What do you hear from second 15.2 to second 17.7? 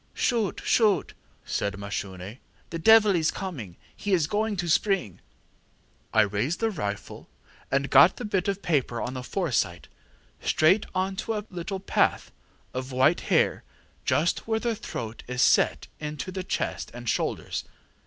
is set into the chest and shoulders.